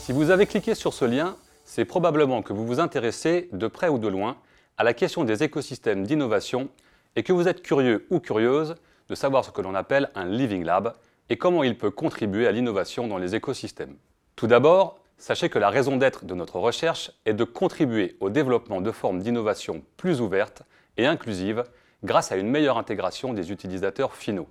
[0.00, 3.88] Si vous avez cliqué sur ce lien, c'est probablement que vous vous intéressez de près
[3.88, 4.36] ou de loin
[4.76, 6.68] à la question des écosystèmes d'innovation
[7.16, 8.74] et que vous êtes curieux ou curieuse
[9.08, 10.94] de savoir ce que l'on appelle un Living Lab
[11.30, 13.96] et comment il peut contribuer à l'innovation dans les écosystèmes.
[14.36, 18.80] Tout d'abord, sachez que la raison d'être de notre recherche est de contribuer au développement
[18.80, 20.64] de formes d'innovation plus ouvertes
[20.96, 21.62] et inclusives
[22.02, 24.48] grâce à une meilleure intégration des utilisateurs finaux.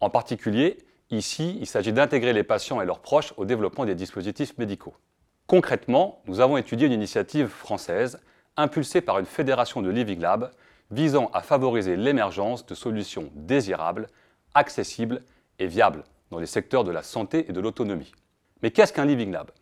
[0.00, 0.78] En particulier,
[1.10, 4.96] ici, il s'agit d'intégrer les patients et leurs proches au développement des dispositifs médicaux.
[5.46, 8.18] Concrètement, nous avons étudié une initiative française
[8.56, 10.50] impulsée par une fédération de Living Lab
[10.90, 14.08] visant à favoriser l'émergence de solutions désirables,
[14.54, 15.22] accessibles
[15.60, 18.10] et viables dans les secteurs de la santé et de l'autonomie.
[18.62, 19.52] Mais qu'est-ce qu'un Living Lab?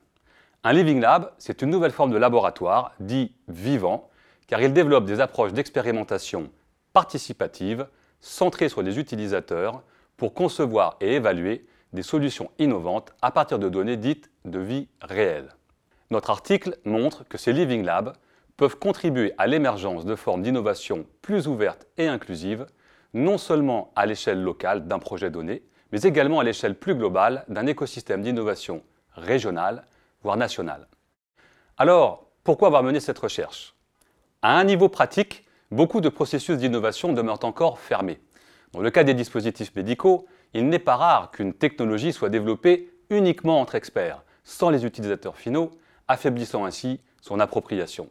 [0.63, 4.11] Un Living Lab, c'est une nouvelle forme de laboratoire dit vivant,
[4.47, 6.51] car il développe des approches d'expérimentation
[6.93, 7.87] participative
[8.21, 9.83] centrées sur les utilisateurs
[10.19, 15.49] pour concevoir et évaluer des solutions innovantes à partir de données dites de vie réelle.
[16.11, 18.13] Notre article montre que ces Living Labs
[18.59, 22.67] peuvent contribuer à l'émergence de formes d'innovation plus ouvertes et inclusives,
[23.15, 27.67] non seulement à l'échelle locale d'un projet donné, mais également à l'échelle plus globale d'un
[27.67, 28.83] écosystème d'innovation
[29.15, 29.87] régional,
[30.23, 30.89] voire national.
[31.77, 33.75] Alors, pourquoi avoir mené cette recherche?
[34.43, 38.21] À un niveau pratique, beaucoup de processus d'innovation demeurent encore fermés.
[38.73, 43.61] Dans le cas des dispositifs médicaux, il n'est pas rare qu'une technologie soit développée uniquement
[43.61, 45.71] entre experts, sans les utilisateurs finaux,
[46.09, 48.09] affaiblissant ainsi son appropriation.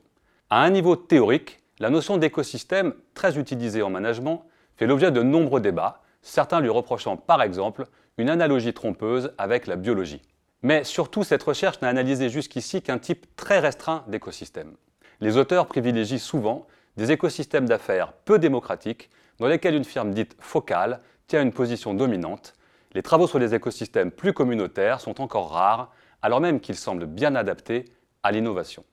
[0.49, 5.61] À un niveau théorique, la notion d'écosystème, très utilisée en management, fait l'objet de nombreux
[5.61, 7.85] débats, certains lui reprochant par exemple
[8.17, 10.21] une analogie trompeuse avec la biologie.
[10.61, 14.75] Mais surtout, cette recherche n'a analysé jusqu'ici qu'un type très restreint d'écosystème.
[15.21, 21.01] Les auteurs privilégient souvent des écosystèmes d'affaires peu démocratiques dans lesquels une firme dite focale
[21.27, 22.53] tient une position dominante.
[22.93, 25.91] Les travaux sur les écosystèmes plus communautaires sont encore rares
[26.21, 27.85] alors même qu'il semble bien adapté
[28.23, 28.83] à l'innovation.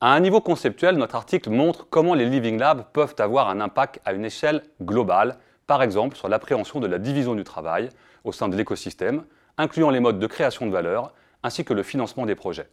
[0.00, 4.00] À un niveau conceptuel, notre article montre comment les Living Labs peuvent avoir un impact
[4.04, 7.88] à une échelle globale, par exemple sur l'appréhension de la division du travail
[8.22, 9.24] au sein de l'écosystème,
[9.58, 12.68] incluant les modes de création de valeur ainsi que le financement des projets.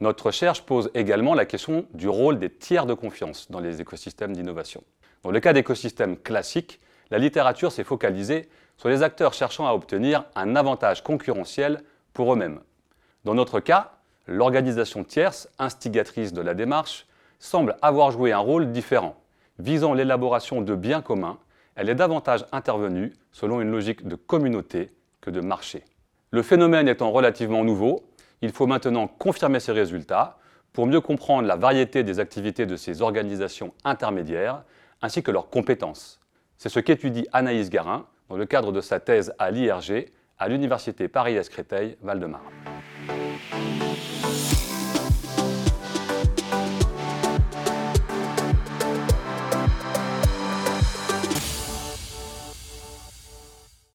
[0.00, 4.34] Notre recherche pose également la question du rôle des tiers de confiance dans les écosystèmes
[4.34, 4.82] d'innovation.
[5.22, 6.80] Dans le cas d'écosystèmes classiques,
[7.10, 11.82] la littérature s'est focalisée sur les acteurs cherchant à obtenir un avantage concurrentiel
[12.14, 12.60] pour eux-mêmes.
[13.24, 13.92] Dans notre cas,
[14.26, 17.06] l'organisation tierce, instigatrice de la démarche,
[17.38, 19.16] semble avoir joué un rôle différent.
[19.58, 21.38] Visant l'élaboration de biens communs,
[21.74, 25.84] elle est davantage intervenue selon une logique de communauté que de marché.
[26.32, 28.04] Le phénomène étant relativement nouveau,
[28.40, 30.38] il faut maintenant confirmer ces résultats
[30.72, 34.62] pour mieux comprendre la variété des activités de ces organisations intermédiaires
[35.02, 36.20] ainsi que leurs compétences.
[36.56, 41.08] C'est ce qu'étudie Anaïs Garin dans le cadre de sa thèse à l'IRG à l'Université
[41.08, 42.44] Paris-Créteil-Val-de-Marne.
[43.50, 44.69] Thank you.